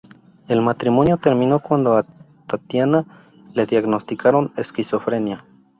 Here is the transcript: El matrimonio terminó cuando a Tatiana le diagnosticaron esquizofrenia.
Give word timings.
El 0.47 0.63
matrimonio 0.63 1.17
terminó 1.17 1.59
cuando 1.59 1.95
a 1.95 2.03
Tatiana 2.47 3.05
le 3.53 3.67
diagnosticaron 3.67 4.51
esquizofrenia. 4.57 5.45